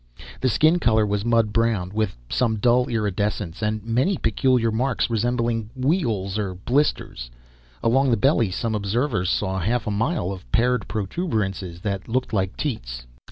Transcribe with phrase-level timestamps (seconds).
[0.39, 5.69] The skin color was mud brown with some dull iridescence and many peculiar marks resembling
[5.75, 7.29] weals or blisters.
[7.83, 12.57] Along the belly some observers saw half a mile of paired protuberances that looked like
[12.57, 13.05] teats.